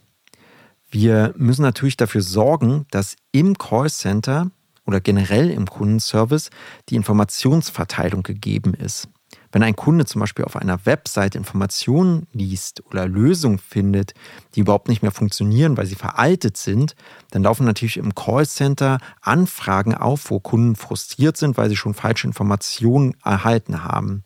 Wir 0.90 1.34
müssen 1.36 1.62
natürlich 1.62 1.98
dafür 1.98 2.22
sorgen, 2.22 2.86
dass 2.90 3.16
im 3.30 3.58
Callcenter 3.58 4.50
oder 4.86 5.00
generell 5.00 5.50
im 5.50 5.66
Kundenservice 5.66 6.48
die 6.88 6.96
Informationsverteilung 6.96 8.22
gegeben 8.22 8.72
ist. 8.72 9.08
Wenn 9.50 9.62
ein 9.62 9.76
Kunde 9.76 10.04
zum 10.04 10.20
Beispiel 10.20 10.44
auf 10.44 10.56
einer 10.56 10.84
Website 10.84 11.34
Informationen 11.34 12.26
liest 12.32 12.84
oder 12.86 13.06
Lösungen 13.06 13.58
findet, 13.58 14.12
die 14.54 14.60
überhaupt 14.60 14.88
nicht 14.88 15.02
mehr 15.02 15.10
funktionieren, 15.10 15.76
weil 15.76 15.86
sie 15.86 15.94
veraltet 15.94 16.56
sind, 16.56 16.94
dann 17.30 17.42
laufen 17.42 17.64
natürlich 17.64 17.96
im 17.96 18.14
Callcenter 18.14 18.98
Anfragen 19.22 19.94
auf, 19.94 20.30
wo 20.30 20.38
Kunden 20.40 20.76
frustriert 20.76 21.36
sind, 21.36 21.56
weil 21.56 21.70
sie 21.70 21.76
schon 21.76 21.94
falsche 21.94 22.26
Informationen 22.26 23.14
erhalten 23.24 23.84
haben. 23.84 24.24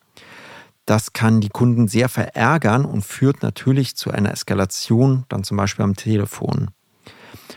Das 0.86 1.12
kann 1.12 1.40
die 1.40 1.48
Kunden 1.48 1.86
sehr 1.86 2.08
verärgern 2.08 2.84
und 2.84 3.02
führt 3.02 3.42
natürlich 3.42 3.94
zu 3.94 4.10
einer 4.10 4.32
Eskalation, 4.32 5.24
dann 5.28 5.44
zum 5.44 5.56
Beispiel 5.56 5.84
am 5.84 5.94
Telefon. 5.94 6.70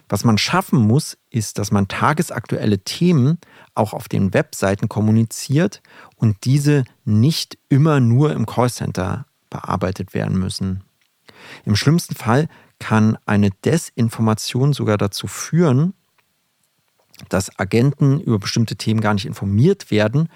Was 0.07 0.24
man 0.24 0.38
schaffen 0.38 0.79
muss, 0.79 1.17
ist, 1.29 1.57
dass 1.57 1.71
man 1.71 1.88
tagesaktuelle 1.88 2.79
Themen 2.79 3.39
auch 3.74 3.93
auf 3.93 4.07
den 4.07 4.33
Webseiten 4.33 4.88
kommuniziert 4.88 5.81
und 6.15 6.45
diese 6.45 6.83
nicht 7.05 7.57
immer 7.69 8.00
nur 8.00 8.31
im 8.33 8.45
Callcenter 8.45 9.25
bearbeitet 9.50 10.13
werden 10.13 10.38
müssen. 10.38 10.83
Im 11.65 11.75
schlimmsten 11.75 12.15
Fall 12.15 12.47
kann 12.79 13.17
eine 13.25 13.50
Desinformation 13.50 14.74
sogar 14.74 14.97
dazu 14.97 15.27
führen, 15.27 15.93
dass 17.29 17.57
Agenten 17.59 18.19
über 18.19 18.39
bestimmte 18.39 18.75
Themen 18.75 19.01
gar 19.01 19.13
nicht 19.13 19.25
informiert 19.25 19.89
werden 19.89 20.29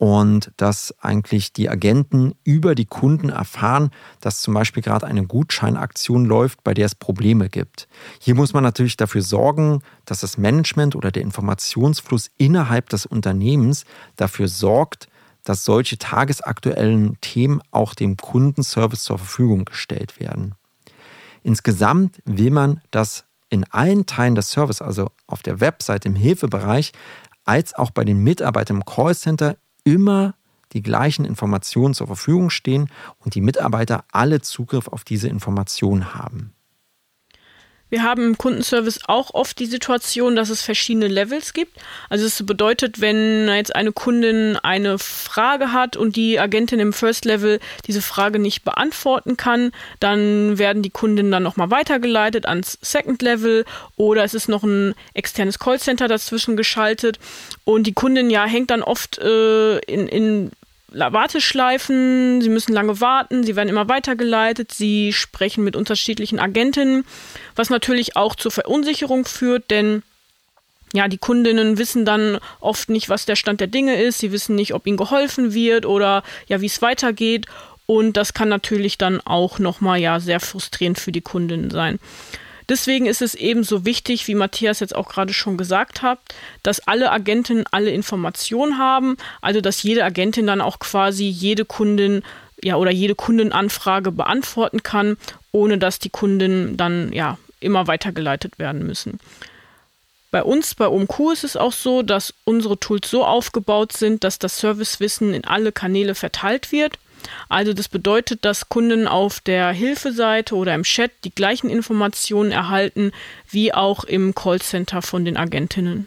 und 0.00 0.50
dass 0.56 0.94
eigentlich 1.02 1.52
die 1.52 1.68
Agenten 1.68 2.34
über 2.42 2.74
die 2.74 2.86
Kunden 2.86 3.28
erfahren, 3.28 3.90
dass 4.22 4.40
zum 4.40 4.54
Beispiel 4.54 4.82
gerade 4.82 5.06
eine 5.06 5.26
Gutscheinaktion 5.26 6.24
läuft, 6.24 6.64
bei 6.64 6.72
der 6.72 6.86
es 6.86 6.94
Probleme 6.94 7.50
gibt. 7.50 7.86
Hier 8.18 8.34
muss 8.34 8.54
man 8.54 8.64
natürlich 8.64 8.96
dafür 8.96 9.20
sorgen, 9.20 9.82
dass 10.06 10.20
das 10.20 10.38
Management 10.38 10.96
oder 10.96 11.10
der 11.10 11.22
Informationsfluss 11.22 12.30
innerhalb 12.38 12.88
des 12.88 13.04
Unternehmens 13.04 13.84
dafür 14.16 14.48
sorgt, 14.48 15.08
dass 15.44 15.66
solche 15.66 15.98
tagesaktuellen 15.98 17.18
Themen 17.20 17.60
auch 17.70 17.92
dem 17.92 18.16
Kundenservice 18.16 19.04
zur 19.04 19.18
Verfügung 19.18 19.66
gestellt 19.66 20.18
werden. 20.18 20.54
Insgesamt 21.42 22.22
will 22.24 22.50
man, 22.50 22.80
dass 22.90 23.26
in 23.50 23.64
allen 23.64 24.06
Teilen 24.06 24.34
des 24.34 24.48
Service, 24.48 24.80
also 24.80 25.10
auf 25.26 25.42
der 25.42 25.60
Website, 25.60 26.06
im 26.06 26.14
Hilfebereich, 26.14 26.92
als 27.44 27.74
auch 27.74 27.90
bei 27.90 28.04
den 28.06 28.16
Mitarbeitern 28.22 28.78
im 28.78 28.84
Callcenter 28.86 29.58
immer 29.84 30.34
die 30.72 30.82
gleichen 30.82 31.24
Informationen 31.24 31.94
zur 31.94 32.06
Verfügung 32.06 32.50
stehen 32.50 32.90
und 33.18 33.34
die 33.34 33.40
Mitarbeiter 33.40 34.04
alle 34.12 34.40
Zugriff 34.40 34.88
auf 34.88 35.04
diese 35.04 35.28
Informationen 35.28 36.14
haben. 36.14 36.52
Wir 37.90 38.04
haben 38.04 38.24
im 38.24 38.38
Kundenservice 38.38 39.00
auch 39.06 39.34
oft 39.34 39.58
die 39.58 39.66
Situation, 39.66 40.36
dass 40.36 40.48
es 40.48 40.62
verschiedene 40.62 41.08
Levels 41.08 41.52
gibt. 41.52 41.76
Also 42.08 42.24
es 42.24 42.44
bedeutet, 42.46 43.00
wenn 43.00 43.48
jetzt 43.48 43.74
eine 43.74 43.92
Kundin 43.92 44.56
eine 44.56 44.98
Frage 44.98 45.72
hat 45.72 45.96
und 45.96 46.14
die 46.14 46.38
Agentin 46.38 46.78
im 46.78 46.92
First 46.92 47.24
Level 47.24 47.58
diese 47.86 48.00
Frage 48.00 48.38
nicht 48.38 48.64
beantworten 48.64 49.36
kann, 49.36 49.72
dann 49.98 50.56
werden 50.56 50.82
die 50.82 50.90
Kundinnen 50.90 51.32
dann 51.32 51.42
nochmal 51.42 51.70
weitergeleitet 51.70 52.46
ans 52.46 52.78
Second 52.80 53.20
Level 53.22 53.64
oder 53.96 54.22
es 54.22 54.34
ist 54.34 54.48
noch 54.48 54.62
ein 54.62 54.94
externes 55.14 55.58
Callcenter 55.58 56.06
dazwischen 56.06 56.56
geschaltet 56.56 57.18
und 57.64 57.86
die 57.86 57.92
Kundin 57.92 58.30
ja 58.30 58.44
hängt 58.44 58.70
dann 58.70 58.82
oft 58.82 59.18
äh, 59.18 59.78
in, 59.80 60.06
in 60.06 60.50
Warteschleifen, 60.92 62.40
sie 62.40 62.48
müssen 62.48 62.72
lange 62.72 63.00
warten, 63.00 63.44
sie 63.44 63.56
werden 63.56 63.68
immer 63.68 63.88
weitergeleitet, 63.88 64.72
sie 64.72 65.12
sprechen 65.12 65.64
mit 65.64 65.76
unterschiedlichen 65.76 66.38
Agentinnen, 66.38 67.04
was 67.54 67.70
natürlich 67.70 68.16
auch 68.16 68.34
zur 68.34 68.50
Verunsicherung 68.50 69.24
führt, 69.24 69.70
denn 69.70 70.02
ja, 70.92 71.06
die 71.06 71.18
Kundinnen 71.18 71.78
wissen 71.78 72.04
dann 72.04 72.38
oft 72.58 72.88
nicht, 72.90 73.08
was 73.08 73.24
der 73.24 73.36
Stand 73.36 73.60
der 73.60 73.68
Dinge 73.68 74.02
ist, 74.02 74.18
sie 74.18 74.32
wissen 74.32 74.56
nicht, 74.56 74.74
ob 74.74 74.86
ihnen 74.86 74.96
geholfen 74.96 75.54
wird 75.54 75.86
oder 75.86 76.24
ja, 76.48 76.60
wie 76.60 76.66
es 76.66 76.82
weitergeht 76.82 77.46
und 77.86 78.16
das 78.16 78.34
kann 78.34 78.48
natürlich 78.48 78.98
dann 78.98 79.20
auch 79.20 79.58
nochmal 79.58 80.00
ja 80.00 80.20
sehr 80.20 80.40
frustrierend 80.40 80.98
für 80.98 81.12
die 81.12 81.20
Kundinnen 81.20 81.70
sein. 81.70 81.98
Deswegen 82.70 83.06
ist 83.06 83.20
es 83.20 83.34
eben 83.34 83.64
so 83.64 83.84
wichtig, 83.84 84.28
wie 84.28 84.36
Matthias 84.36 84.78
jetzt 84.78 84.94
auch 84.94 85.08
gerade 85.08 85.32
schon 85.32 85.56
gesagt 85.56 86.02
hat, 86.02 86.20
dass 86.62 86.86
alle 86.86 87.10
Agentinnen 87.10 87.64
alle 87.72 87.90
Informationen 87.90 88.78
haben, 88.78 89.16
also 89.42 89.60
dass 89.60 89.82
jede 89.82 90.04
Agentin 90.04 90.46
dann 90.46 90.60
auch 90.60 90.78
quasi 90.78 91.24
jede 91.24 91.64
Kundin 91.64 92.22
ja 92.62 92.76
oder 92.76 92.92
jede 92.92 93.16
Kundenanfrage 93.16 94.12
beantworten 94.12 94.84
kann, 94.84 95.16
ohne 95.50 95.78
dass 95.78 95.98
die 95.98 96.10
Kunden 96.10 96.76
dann 96.76 97.12
ja 97.12 97.38
immer 97.58 97.88
weitergeleitet 97.88 98.60
werden 98.60 98.86
müssen. 98.86 99.18
Bei 100.30 100.44
uns 100.44 100.76
bei 100.76 100.86
OMQ 100.86 101.32
ist 101.32 101.42
es 101.42 101.56
auch 101.56 101.72
so, 101.72 102.02
dass 102.02 102.34
unsere 102.44 102.78
Tools 102.78 103.10
so 103.10 103.24
aufgebaut 103.24 103.92
sind, 103.92 104.22
dass 104.22 104.38
das 104.38 104.60
Servicewissen 104.60 105.34
in 105.34 105.44
alle 105.44 105.72
Kanäle 105.72 106.14
verteilt 106.14 106.70
wird. 106.70 106.98
Also 107.48 107.72
das 107.72 107.88
bedeutet, 107.88 108.44
dass 108.44 108.68
Kunden 108.68 109.06
auf 109.06 109.40
der 109.40 109.70
Hilfeseite 109.70 110.54
oder 110.54 110.74
im 110.74 110.82
Chat 110.82 111.12
die 111.24 111.34
gleichen 111.34 111.70
Informationen 111.70 112.52
erhalten 112.52 113.12
wie 113.48 113.74
auch 113.74 114.04
im 114.04 114.34
Callcenter 114.34 115.02
von 115.02 115.24
den 115.24 115.36
Agentinnen. 115.36 116.06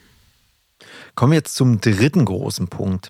Kommen 1.15 1.31
wir 1.31 1.37
jetzt 1.37 1.55
zum 1.55 1.79
dritten 1.79 2.25
großen 2.25 2.67
Punkt. 2.67 3.09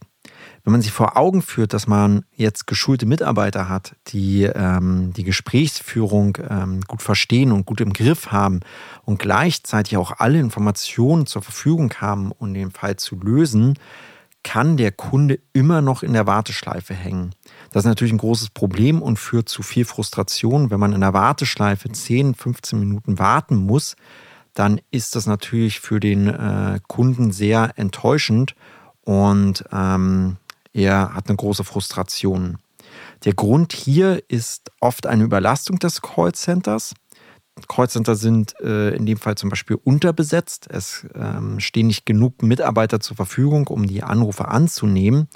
Wenn 0.64 0.72
man 0.72 0.82
sich 0.82 0.94
vor 0.94 1.18
Augen 1.18 1.42
führt, 1.42 1.74
dass 1.74 1.88
man 1.88 2.24
jetzt 2.36 2.68
geschulte 2.68 3.06
Mitarbeiter 3.06 3.68
hat, 3.68 3.96
die 4.08 4.44
ähm, 4.44 5.12
die 5.12 5.26
Gesprächsführung 5.26 6.38
ähm, 6.50 6.82
gut 6.88 7.02
verstehen 7.02 7.52
und 7.52 7.66
gut 7.66 7.82
im 7.82 7.92
Griff 7.92 8.32
haben 8.32 8.62
und 9.04 9.20
gleichzeitig 9.20 9.98
auch 9.98 10.20
alle 10.20 10.40
Informationen 10.40 11.26
zur 11.26 11.42
Verfügung 11.42 11.94
haben, 12.00 12.32
um 12.32 12.54
den 12.54 12.72
Fall 12.72 12.96
zu 12.96 13.18
lösen, 13.18 13.78
kann 14.44 14.78
der 14.78 14.92
Kunde 14.92 15.40
immer 15.52 15.82
noch 15.82 16.02
in 16.02 16.14
der 16.14 16.28
Warteschleife 16.28 16.94
hängen. 16.94 17.34
Das 17.74 17.84
ist 17.84 17.88
natürlich 17.88 18.14
ein 18.14 18.20
großes 18.20 18.52
Problem 18.52 19.02
und 19.02 19.18
führt 19.18 19.50
zu 19.50 19.64
viel 19.64 19.84
Frustration. 19.84 20.70
Wenn 20.70 20.80
man 20.80 20.94
in 20.94 21.02
der 21.02 21.14
Warteschleife 21.14 21.92
10, 21.92 22.36
15 22.36 22.80
Minuten 22.80 23.18
warten 23.18 23.56
muss, 23.56 23.96
dann 24.54 24.80
ist 24.92 25.16
das 25.16 25.26
natürlich 25.26 25.80
für 25.80 26.00
den 26.00 26.28
äh, 26.28 26.80
Kunden 26.88 27.32
sehr 27.32 27.74
enttäuschend 27.76 28.56
und 29.02 29.66
ähm, 29.72 30.38
er 30.72 31.16
hat 31.16 31.28
eine 31.28 31.36
große 31.36 31.64
Frustration. 31.64 32.60
Der 33.26 33.34
Grund 33.34 33.74
hier 33.74 34.22
ist 34.28 34.70
oft 34.80 35.08
eine 35.08 35.24
Überlastung 35.24 35.80
des 35.80 36.04
Callcenters. 36.04 36.94
Callcenter 37.68 38.16
sind 38.16 38.60
äh, 38.62 38.96
in 38.96 39.06
dem 39.06 39.18
Fall 39.18 39.36
zum 39.36 39.50
Beispiel 39.50 39.78
unterbesetzt. 39.84 40.68
Es 40.70 41.06
ähm, 41.14 41.60
stehen 41.60 41.88
nicht 41.88 42.06
genug 42.06 42.42
Mitarbeiter 42.42 43.00
zur 43.00 43.16
Verfügung, 43.16 43.68
um 43.68 43.86
die 43.86 44.04
Anrufe 44.04 44.48
anzunehmen. 44.48 45.28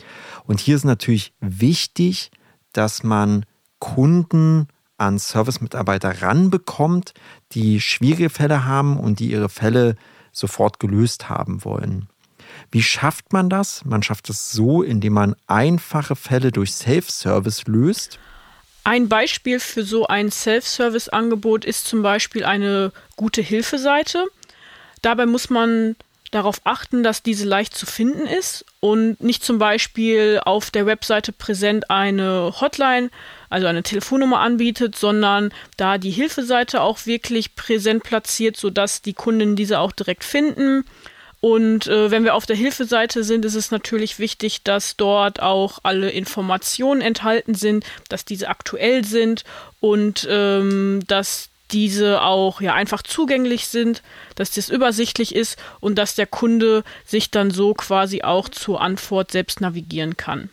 Und 0.46 0.60
hier 0.60 0.76
ist 0.76 0.84
natürlich 0.84 1.34
wichtig, 1.40 2.32
dass 2.74 3.04
man 3.04 3.46
Kunden 3.80 4.68
an 4.98 5.20
Service-Mitarbeiter 5.20 6.24
ranbekommt, 6.24 7.14
die 7.52 7.80
schwierige 7.80 8.30
Fälle 8.30 8.66
haben 8.66 9.00
und 9.00 9.20
die 9.20 9.32
ihre 9.32 9.50
Fälle 9.50 9.96
sofort 10.32 10.80
gelöst 10.80 11.30
haben 11.30 11.64
wollen. 11.64 12.08
Wie 12.72 12.82
schafft 12.82 13.34
man 13.34 13.50
das? 13.50 13.86
Man 13.86 14.04
schafft 14.04 14.30
es 14.30 14.52
so, 14.52 14.82
indem 14.82 15.14
man 15.14 15.36
einfache 15.46 16.16
Fälle 16.16 16.52
durch 16.52 16.74
Self-Service 16.74 17.68
löst. 17.68 18.20
Ein 18.88 19.10
Beispiel 19.10 19.60
für 19.60 19.84
so 19.84 20.08
ein 20.08 20.32
Self-Service-Angebot 20.32 21.66
ist 21.66 21.88
zum 21.88 22.04
Beispiel 22.04 22.46
eine 22.46 22.94
gute 23.18 23.42
Hilfeseite. 23.42 24.28
Dabei 25.02 25.26
muss 25.26 25.50
man 25.50 25.98
darauf 26.32 26.62
achten, 26.64 27.04
dass 27.04 27.22
diese 27.22 27.44
leicht 27.44 27.76
zu 27.76 27.86
finden 27.86 28.26
ist 28.26 28.64
und 28.80 29.20
nicht 29.20 29.44
zum 29.44 29.58
Beispiel 29.60 30.40
auf 30.42 30.72
der 30.72 30.86
Webseite 30.86 31.34
präsent 31.34 31.90
eine 31.90 32.54
Hotline, 32.62 33.10
also 33.50 33.68
eine 33.68 33.84
Telefonnummer 33.84 34.40
anbietet, 34.40 34.96
sondern 34.96 35.52
da 35.76 35.98
die 35.98 36.12
Hilfeseite 36.12 36.80
auch 36.80 37.06
wirklich 37.06 37.56
präsent 37.56 38.04
platziert, 38.04 38.56
sodass 38.56 39.02
die 39.02 39.14
Kunden 39.14 39.58
diese 39.58 39.80
auch 39.80 39.92
direkt 39.92 40.24
finden. 40.24 40.86
Und 41.40 41.86
äh, 41.88 42.10
wenn 42.10 42.24
wir 42.24 42.34
auf 42.34 42.46
der 42.46 42.56
Hilfeseite 42.56 43.24
sind, 43.24 43.46
ist 43.46 43.56
es 43.56 43.70
natürlich 43.70 44.18
wichtig, 44.18 44.64
dass 44.64 44.98
dort 44.98 45.42
auch 45.42 45.80
alle 45.84 46.10
Informationen 46.10 47.02
enthalten 47.02 47.54
sind, 47.54 47.86
dass 48.10 48.26
diese 48.26 48.50
aktuell 48.50 49.06
sind 49.06 49.44
und 49.80 50.28
ähm, 50.30 51.04
dass 51.08 51.50
diese 51.72 52.22
auch 52.22 52.62
ja 52.62 52.74
einfach 52.74 53.04
zugänglich 53.04 53.68
sind, 53.68 54.02
dass 54.36 54.52
das 54.52 54.70
übersichtlich 54.70 55.36
ist 55.36 55.60
und 55.80 55.96
dass 55.96 56.16
der 56.16 56.26
Kunde 56.26 56.84
sich 57.06 57.30
dann 57.30 57.52
so 57.52 57.74
quasi 57.74 58.24
auch 58.24 58.50
zur 58.50 58.82
Antwort 58.82 59.32
selbst 59.32 59.62
navigieren 59.62 60.18
kann. 60.18 60.50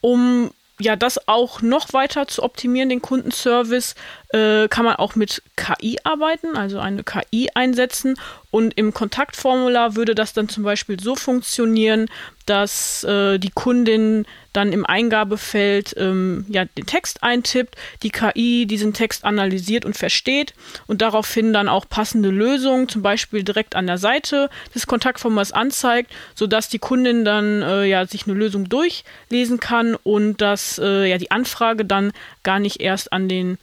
Um 0.00 0.50
ja, 0.80 0.94
das 0.94 1.26
auch 1.26 1.60
noch 1.60 1.92
weiter 1.92 2.28
zu 2.28 2.42
optimieren, 2.42 2.88
den 2.88 3.02
Kundenservice, 3.02 3.96
äh, 4.30 4.68
kann 4.68 4.84
man 4.84 4.96
auch 4.96 5.14
mit 5.14 5.42
KI 5.56 5.98
arbeiten, 6.04 6.56
also 6.56 6.78
eine 6.78 7.02
KI 7.02 7.48
einsetzen. 7.54 8.18
Und 8.50 8.76
im 8.76 8.94
Kontaktformular 8.94 9.96
würde 9.96 10.14
das 10.14 10.32
dann 10.32 10.48
zum 10.48 10.64
Beispiel 10.64 10.98
so 11.00 11.14
funktionieren, 11.16 12.06
dass 12.46 13.04
äh, 13.04 13.38
die 13.38 13.50
Kundin 13.50 14.26
dann 14.54 14.72
im 14.72 14.86
Eingabefeld 14.86 15.94
ähm, 15.98 16.46
ja, 16.48 16.64
den 16.64 16.86
Text 16.86 17.22
eintippt, 17.22 17.76
die 18.02 18.10
KI 18.10 18.66
diesen 18.66 18.94
Text 18.94 19.24
analysiert 19.24 19.84
und 19.84 19.96
versteht 19.96 20.54
und 20.86 21.02
daraufhin 21.02 21.52
dann 21.52 21.68
auch 21.68 21.86
passende 21.88 22.30
Lösungen, 22.30 22.88
zum 22.88 23.02
Beispiel 23.02 23.42
direkt 23.42 23.76
an 23.76 23.86
der 23.86 23.98
Seite 23.98 24.48
des 24.74 24.86
Kontaktformats 24.86 25.52
anzeigt, 25.52 26.10
sodass 26.34 26.70
die 26.70 26.78
Kundin 26.78 27.24
dann 27.24 27.62
äh, 27.62 27.84
ja, 27.84 28.06
sich 28.06 28.26
eine 28.26 28.36
Lösung 28.36 28.68
durchlesen 28.68 29.60
kann 29.60 29.94
und 29.94 30.40
dass 30.40 30.78
äh, 30.82 31.08
ja, 31.08 31.18
die 31.18 31.30
Anfrage 31.30 31.84
dann 31.84 32.12
gar 32.42 32.58
nicht 32.58 32.80
erst 32.80 33.12
an 33.12 33.28
den 33.28 33.58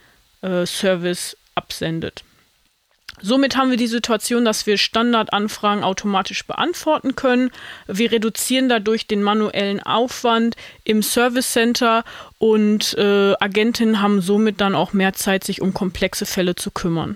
äh, 0.45 0.65
Service 0.65 1.35
absendet. 1.55 2.23
Somit 3.21 3.55
haben 3.55 3.69
wir 3.69 3.77
die 3.77 3.87
Situation, 3.87 4.43
dass 4.43 4.67
wir 4.67 4.77
Standardanfragen 4.77 5.83
automatisch 5.83 6.45
beantworten 6.45 7.15
können. 7.15 7.49
Wir 7.87 8.11
reduzieren 8.11 8.67
dadurch 8.67 9.07
den 9.07 9.23
manuellen 9.23 9.81
Aufwand 9.81 10.57
im 10.83 11.01
Service 11.01 11.51
Center 11.53 12.03
und 12.39 12.93
äh, 12.97 13.33
Agentinnen 13.39 14.01
haben 14.01 14.21
somit 14.21 14.59
dann 14.59 14.75
auch 14.75 14.91
mehr 14.91 15.13
Zeit, 15.13 15.45
sich 15.45 15.61
um 15.61 15.73
komplexe 15.73 16.25
Fälle 16.25 16.55
zu 16.55 16.71
kümmern. 16.71 17.15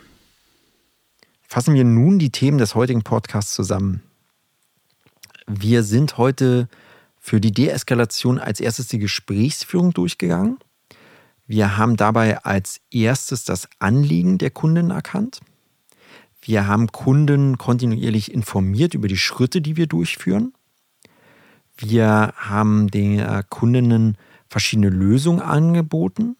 Fassen 1.48 1.74
wir 1.74 1.84
nun 1.84 2.18
die 2.18 2.32
Themen 2.32 2.60
des 2.60 2.76
heutigen 2.76 3.04
Podcasts 3.04 3.54
zusammen. 3.54 4.02
Wir 5.48 5.84
sind 5.84 6.18
heute 6.18 6.70
für 7.20 7.42
die 7.42 7.52
Deeskalation 7.52 8.40
als 8.40 8.62
erstes 8.62 8.88
die 8.88 9.00
Gesprächsführung 9.00 9.92
durchgegangen. 9.92 10.60
Wir 11.50 11.77
haben 11.77 11.98
dabei 11.98 12.44
als 12.44 12.79
erstes 12.91 13.44
das 13.44 13.68
Anliegen 13.79 14.38
der 14.38 14.51
Kundin 14.51 14.91
erkannt. 14.91 15.41
Wir 16.44 16.68
haben 16.68 16.91
Kunden 16.91 17.58
kontinuierlich 17.58 18.32
informiert 18.32 18.94
über 18.94 19.08
die 19.08 19.18
Schritte, 19.18 19.60
die 19.60 19.75
wir 19.75 19.88
durchführen. 19.88 20.53
Wir 21.75 22.36
haben 22.38 22.89
den 22.91 23.18
äh, 23.18 23.41
Kundinnen 23.50 24.15
verschiedene 24.48 24.89
Lösungen 24.89 25.41
angeboten. 25.41 26.38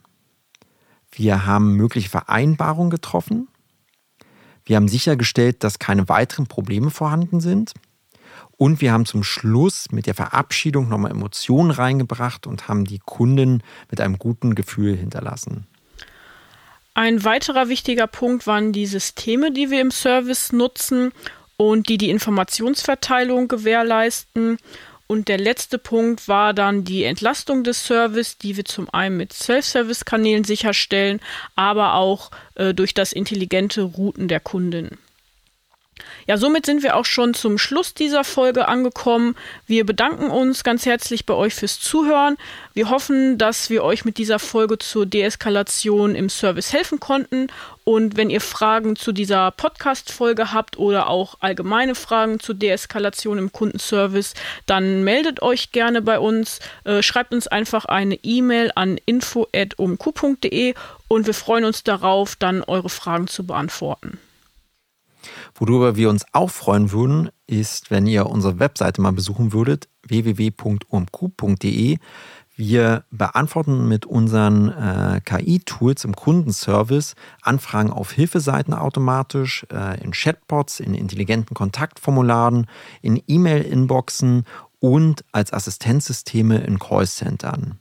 Wir 1.12 1.48
haben 1.48 1.76
mögliche 1.76 2.10
Vereinbarungen 2.10 2.92
getroffen. 2.92 3.48
Wir 4.64 4.76
haben 4.76 4.88
sichergestellt, 4.88 5.64
dass 5.64 5.80
keine 5.80 6.08
weiteren 6.08 6.46
Probleme 6.46 6.92
vorhanden 6.92 7.40
sind. 7.40 7.74
Und 8.60 8.82
wir 8.82 8.92
haben 8.92 9.06
zum 9.06 9.24
Schluss 9.24 9.90
mit 9.90 10.06
der 10.06 10.16
Verabschiedung 10.16 10.90
nochmal 10.90 11.12
Emotionen 11.12 11.72
reingebracht 11.72 12.46
und 12.46 12.68
haben 12.68 12.84
die 12.84 13.00
Kunden 13.00 13.64
mit 13.90 14.02
einem 14.02 14.20
guten 14.20 14.54
Gefühl 14.54 14.98
hinterlassen. 14.98 15.66
Ein 16.94 17.24
weiterer 17.24 17.70
wichtiger 17.70 18.06
Punkt 18.06 18.48
waren 18.48 18.74
die 18.74 18.86
Systeme, 18.86 19.54
die 19.54 19.72
wir 19.72 19.80
im 19.80 19.92
Service 19.92 20.52
nutzen 20.52 21.14
und 21.56 21.88
die 21.88 21.98
die 21.98 22.10
Informationsverteilung 22.10 23.48
gewährleisten. 23.48 24.58
Und 25.08 25.30
der 25.30 25.38
letzte 25.38 25.78
Punkt 25.78 26.28
war 26.28 26.54
dann 26.54 26.84
die 26.84 27.06
Entlastung 27.06 27.64
des 27.64 27.86
Service, 27.86 28.40
die 28.40 28.58
wir 28.58 28.66
zum 28.66 28.90
einen 28.94 29.16
mit 29.16 29.32
Self-Service-Kanälen 29.32 30.44
sicherstellen, 30.44 31.22
aber 31.56 31.94
auch 31.94 32.30
äh, 32.56 32.74
durch 32.74 32.94
das 32.94 33.14
intelligente 33.14 33.84
Routen 33.84 34.28
der 34.28 34.42
Kunden. 34.42 34.98
Ja, 36.28 36.38
somit 36.38 36.66
sind 36.66 36.84
wir 36.84 36.96
auch 36.96 37.06
schon 37.06 37.34
zum 37.34 37.58
Schluss 37.58 37.94
dieser 37.94 38.24
Folge 38.24 38.68
angekommen. 38.68 39.36
Wir 39.66 39.86
bedanken 39.86 40.30
uns 40.30 40.64
ganz 40.64 40.86
herzlich 40.86 41.26
bei 41.26 41.34
euch 41.34 41.56
fürs 41.56 41.80
Zuhören. 41.80 42.38
Wir 42.74 42.90
hoffen, 42.90 43.38
dass 43.38 43.70
wir 43.70 43.84
euch 43.84 44.06
mit 44.06 44.18
dieser 44.18 44.40
Folge 44.40 44.78
zur 44.78 45.06
Deeskalation 45.06 46.16
im 46.16 46.30
Service 46.30 46.72
helfen 46.72 47.00
konnten. 47.00 47.48
Und 47.84 48.18
wenn 48.18 48.30
ihr 48.30 48.42
Fragen 48.42 48.96
zu 48.96 49.12
dieser 49.12 49.50
Podcast-Folge 49.50 50.54
habt 50.54 50.78
oder 50.78 51.08
auch 51.08 51.38
allgemeine 51.40 51.96
Fragen 51.96 52.40
zur 52.40 52.54
Deeskalation 52.54 53.40
im 53.40 53.52
Kundenservice, 53.52 54.36
dann 54.68 55.04
meldet 55.04 55.42
euch 55.42 55.72
gerne 55.72 56.04
bei 56.04 56.20
uns. 56.20 56.60
Äh, 56.84 57.02
schreibt 57.02 57.34
uns 57.34 57.48
einfach 57.48 57.86
eine 57.86 58.20
E-Mail 58.22 58.72
an 58.76 59.00
info.umq.de 59.06 60.76
und 61.08 61.26
wir 61.26 61.34
freuen 61.34 61.66
uns 61.66 61.84
darauf, 61.84 62.36
dann 62.36 62.64
eure 62.64 62.90
Fragen 62.90 63.28
zu 63.28 63.46
beantworten. 63.46 64.20
Worüber 65.60 65.98
wir 65.98 66.10
uns 66.10 66.26
auch 66.32 66.50
freuen 66.50 66.92
würden, 66.92 67.30
ist, 67.46 67.92
wenn 67.92 68.08
ihr 68.08 68.28
unsere 68.28 68.60
Webseite 68.60 69.02
mal 69.02 69.12
besuchen 69.12 69.52
würdet, 69.52 69.90
www.umq.de. 70.08 71.98
Wir 72.56 73.06
beantworten 73.12 73.88
mit 73.88 74.06
unseren 74.06 74.70
äh, 74.70 75.22
KI-Tools 75.24 76.04
im 76.04 76.16
Kundenservice 76.16 77.16
Anfragen 77.42 77.90
auf 77.90 78.12
Hilfeseiten 78.12 78.74
automatisch, 78.74 79.66
äh, 79.72 80.02
in 80.04 80.12
Chatbots, 80.12 80.80
in 80.80 80.94
intelligenten 80.94 81.56
Kontaktformularen, 81.56 82.68
in 83.02 83.22
E-Mail-Inboxen 83.28 84.46
und 84.80 85.24
als 85.32 85.54
Assistenzsysteme 85.54 86.58
in 86.58 86.80
Callcentern. 86.80 87.80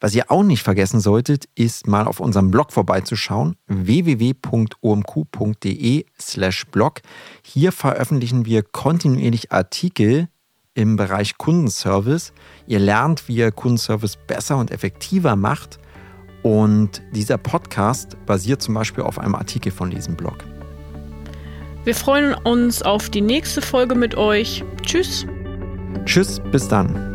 Was 0.00 0.14
ihr 0.14 0.30
auch 0.30 0.44
nicht 0.44 0.62
vergessen 0.62 1.00
solltet, 1.00 1.48
ist 1.54 1.88
mal 1.88 2.06
auf 2.06 2.20
unserem 2.20 2.50
Blog 2.50 2.72
vorbeizuschauen, 2.72 3.56
www.omq.de/slash 3.66 6.66
blog. 6.66 7.00
Hier 7.42 7.72
veröffentlichen 7.72 8.44
wir 8.46 8.62
kontinuierlich 8.62 9.50
Artikel 9.50 10.28
im 10.74 10.96
Bereich 10.96 11.38
Kundenservice. 11.38 12.32
Ihr 12.68 12.78
lernt, 12.78 13.26
wie 13.26 13.34
ihr 13.36 13.50
Kundenservice 13.50 14.16
besser 14.28 14.58
und 14.58 14.70
effektiver 14.70 15.34
macht. 15.34 15.80
Und 16.44 17.02
dieser 17.12 17.36
Podcast 17.36 18.16
basiert 18.24 18.62
zum 18.62 18.74
Beispiel 18.74 19.02
auf 19.02 19.18
einem 19.18 19.34
Artikel 19.34 19.72
von 19.72 19.90
diesem 19.90 20.16
Blog. 20.16 20.44
Wir 21.82 21.96
freuen 21.96 22.34
uns 22.34 22.82
auf 22.82 23.10
die 23.10 23.22
nächste 23.22 23.62
Folge 23.62 23.96
mit 23.96 24.16
euch. 24.16 24.62
Tschüss. 24.82 25.26
Tschüss, 26.04 26.40
bis 26.52 26.68
dann. 26.68 27.07